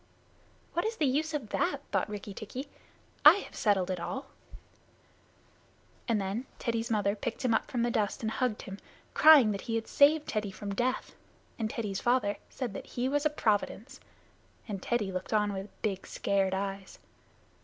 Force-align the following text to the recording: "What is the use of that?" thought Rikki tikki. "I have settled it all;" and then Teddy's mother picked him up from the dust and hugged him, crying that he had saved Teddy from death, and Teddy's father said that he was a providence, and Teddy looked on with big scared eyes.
"What 0.73 0.83
is 0.83 0.95
the 0.97 1.05
use 1.05 1.31
of 1.35 1.49
that?" 1.49 1.81
thought 1.91 2.09
Rikki 2.09 2.33
tikki. 2.33 2.67
"I 3.23 3.35
have 3.35 3.53
settled 3.55 3.91
it 3.91 3.99
all;" 3.99 4.25
and 6.07 6.19
then 6.19 6.47
Teddy's 6.57 6.89
mother 6.89 7.15
picked 7.15 7.45
him 7.45 7.53
up 7.53 7.69
from 7.69 7.83
the 7.83 7.91
dust 7.91 8.23
and 8.23 8.31
hugged 8.31 8.63
him, 8.63 8.79
crying 9.13 9.51
that 9.51 9.61
he 9.69 9.75
had 9.75 9.87
saved 9.87 10.27
Teddy 10.27 10.49
from 10.49 10.73
death, 10.73 11.13
and 11.59 11.69
Teddy's 11.69 11.99
father 12.01 12.37
said 12.49 12.73
that 12.73 12.87
he 12.87 13.07
was 13.07 13.27
a 13.27 13.29
providence, 13.29 13.99
and 14.67 14.81
Teddy 14.81 15.11
looked 15.11 15.33
on 15.33 15.53
with 15.53 15.69
big 15.83 16.07
scared 16.07 16.55
eyes. 16.55 16.97